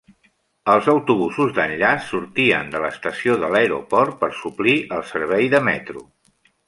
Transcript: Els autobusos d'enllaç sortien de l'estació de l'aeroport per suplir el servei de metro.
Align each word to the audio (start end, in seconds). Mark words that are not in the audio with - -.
Els 0.75 0.87
autobusos 0.93 1.51
d'enllaç 1.57 2.07
sortien 2.07 2.71
de 2.75 2.81
l'estació 2.85 3.35
de 3.43 3.51
l'aeroport 3.57 4.17
per 4.25 4.31
suplir 4.41 4.75
el 4.97 5.05
servei 5.11 5.51
de 5.57 5.61
metro. 5.69 6.05